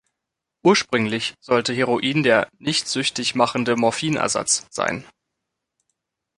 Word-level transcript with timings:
Ursprünglich 0.63 1.35
sollte 1.39 1.73
Heroin 1.75 2.23
der 2.23 2.49
„nicht 2.57 2.87
süchtig 2.87 3.35
machende 3.35 3.75
Morphinersatz“ 3.75 4.65
sein. 4.71 5.05